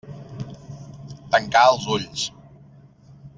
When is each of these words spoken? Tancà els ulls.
Tancà 1.35 1.61
els 1.75 1.87
ulls. 1.97 2.25